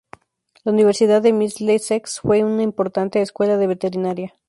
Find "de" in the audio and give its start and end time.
1.21-1.31, 3.57-3.67